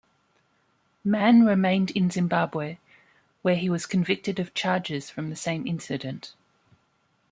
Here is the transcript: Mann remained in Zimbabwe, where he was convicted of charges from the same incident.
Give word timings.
Mann 1.03 1.45
remained 1.45 1.91
in 1.91 2.09
Zimbabwe, 2.09 2.79
where 3.43 3.55
he 3.55 3.69
was 3.69 3.85
convicted 3.85 4.39
of 4.39 4.55
charges 4.55 5.11
from 5.11 5.29
the 5.29 5.35
same 5.35 5.67
incident. 5.67 6.33